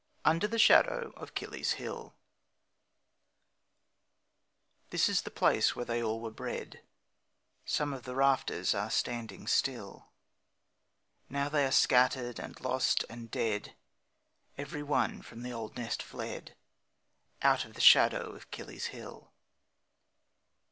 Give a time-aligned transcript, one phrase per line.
[0.25, 2.15] Under the Shadow of Kiley's Hill
[4.89, 6.81] This is the place where they all were bred;
[7.65, 10.07] Some of the rafters are standing still;
[11.29, 13.75] Now they are scattered and lost and dead,
[14.57, 16.55] Every one from the old nest fled,
[17.43, 19.31] Out of the shadow of Kiley's Hill.